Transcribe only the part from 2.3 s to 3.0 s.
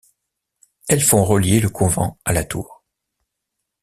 la tour.